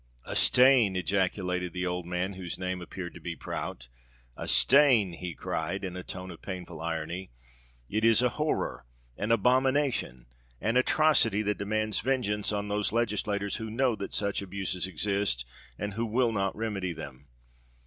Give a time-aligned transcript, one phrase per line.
[0.25, 5.83] "A stain!" ejaculated the old man, whose name appeared to be Prout;—"a stain!" he cried,
[5.83, 12.67] in a tone of painful irony:—"it is a horror—an abomination—an atrocity that demands vengeance on
[12.67, 15.45] those legislators who know that such abuses exist
[15.77, 17.27] and who will not remedy them!